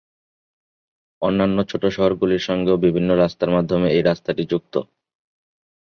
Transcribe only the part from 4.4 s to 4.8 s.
যুক্ত।